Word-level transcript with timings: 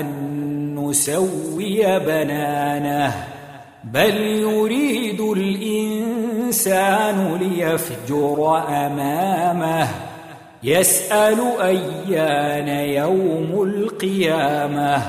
أن 0.00 0.74
نسوي 0.78 1.98
بنانه 1.98 3.26
بل 3.84 4.16
يريد 4.20 5.20
الإنسان 5.20 6.76
ليفجر 7.40 8.62
أمامه. 8.68 9.88
يسأل 10.62 11.40
أيان 11.60 12.68
يوم 12.68 13.62
القيامة. 13.62 15.02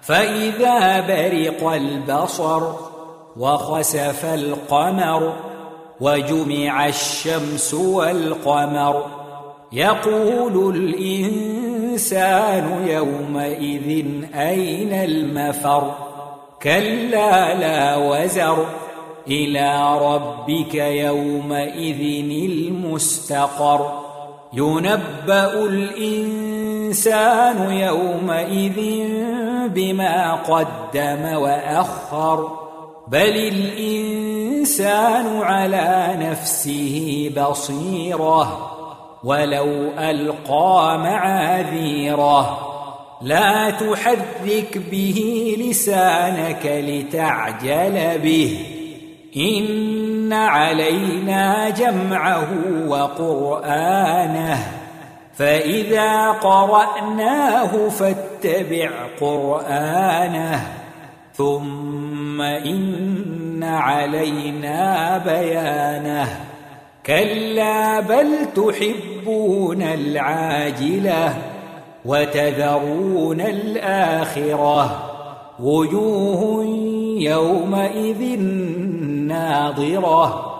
فإذا 0.00 1.00
برق 1.00 1.72
البصر 1.72 2.72
وخسف 3.36 4.24
القمر 4.24 5.32
وجمع 6.00 6.86
الشمس 6.86 7.74
والقمر 7.74 9.06
يقول 9.72 10.76
الإنسان 10.76 11.69
يومئذ 12.86 14.04
أين 14.34 14.92
المفر؟ 14.92 15.94
كلا 16.62 17.54
لا 17.54 17.96
وزر. 17.96 18.66
إلى 19.28 19.98
ربك 19.98 20.74
يومئذ 20.74 22.24
المستقر. 22.50 24.00
ينبأ 24.52 25.64
الإنسان 25.64 27.72
يومئذ 27.72 29.08
بما 29.68 30.34
قدم 30.34 31.34
وأخر. 31.34 32.58
بل 33.08 33.18
الإنسان 33.18 35.42
على 35.42 36.18
نفسه 36.20 37.30
بصيرة. 37.36 38.69
ولو 39.24 39.90
ألقى 39.98 40.98
معاذيره 40.98 42.58
لا 43.22 43.70
تحرك 43.70 44.78
به 44.90 45.56
لسانك 45.60 46.66
لتعجل 46.66 48.18
به. 48.18 48.66
إن 49.36 50.32
علينا 50.32 51.70
جمعه 51.70 52.48
وقرآنه 52.88 54.58
فإذا 55.34 56.30
قرأناه 56.30 57.88
فاتبع 57.88 58.90
قرآنه. 59.20 60.66
ثم 61.34 62.40
إن 62.40 63.64
علينا 63.64 65.18
بيانه. 65.18 66.49
كلا 67.10 68.00
بل 68.00 68.26
تحبون 68.56 69.82
العاجلة 69.82 71.34
وتذرون 72.04 73.40
الآخرة. 73.40 75.02
وجوه 75.60 76.64
يومئذ 77.20 78.38
ناظرة 79.28 80.56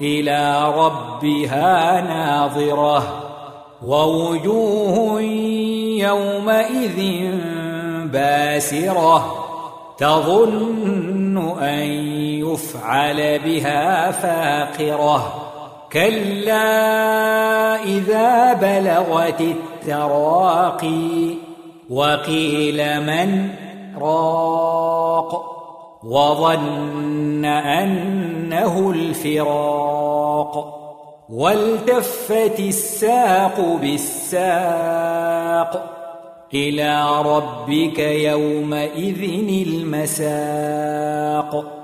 إلى 0.00 0.72
ربها 0.76 2.00
ناظرة. 2.00 3.22
ووجوه 3.86 5.20
يومئذ 6.00 7.30
باسرة 8.12 9.44
تظن 9.98 11.58
أن 11.58 11.86
يفعل 12.44 13.38
بها 13.38 14.10
فاقرة. 14.10 15.43
كلا 15.94 17.84
إذا 17.84 18.52
بلغت 18.52 19.40
التراقي 19.40 21.34
وقيل 21.90 23.00
من 23.00 23.48
راق 23.98 25.54
وظن 26.04 27.44
أنه 27.44 28.90
الفراق 28.90 30.80
والتفت 31.30 32.60
الساق 32.60 33.78
بالساق 33.80 35.14
إلى 36.54 37.22
ربك 37.22 37.98
يومئذ 37.98 39.22
المساق 39.68 41.83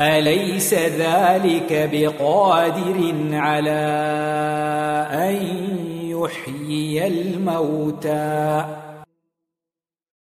أليس 0.00 0.74
ذلك 0.74 1.90
بقادر 1.92 3.14
على 3.32 3.80
أن 5.12 5.36
يحيي 6.02 7.06
الموتى؟ 7.06 8.79